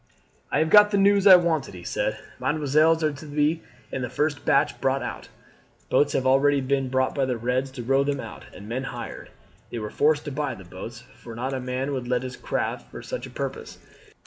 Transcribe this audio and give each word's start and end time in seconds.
"I 0.51 0.57
have 0.57 0.71
got 0.71 0.89
the 0.89 0.97
news 0.97 1.27
I 1.27 1.35
wanted," 1.35 1.75
he 1.75 1.83
said. 1.83 2.17
"Mesdemoiselles 2.39 3.03
are 3.03 3.11
to 3.13 3.25
be 3.27 3.61
in 3.91 4.01
the 4.01 4.09
first 4.09 4.45
batch 4.45 4.81
brought 4.81 5.03
out. 5.03 5.27
Boats 5.91 6.13
have 6.13 6.25
already 6.25 6.59
been 6.59 6.89
bought 6.89 7.13
by 7.13 7.25
the 7.25 7.37
Reds 7.37 7.69
to 7.73 7.83
row 7.83 8.03
them 8.03 8.19
out, 8.19 8.45
and 8.51 8.67
men 8.67 8.85
hired. 8.85 9.29
They 9.69 9.77
were 9.77 9.91
forced 9.91 10.25
to 10.25 10.31
buy 10.31 10.55
the 10.55 10.65
boats, 10.65 11.03
for 11.13 11.35
not 11.35 11.53
a 11.53 11.59
man 11.59 11.91
would 11.93 12.07
let 12.07 12.23
his 12.23 12.35
craft 12.35 12.89
for 12.89 13.03
such 13.03 13.27
a 13.27 13.29
purpose. 13.29 13.77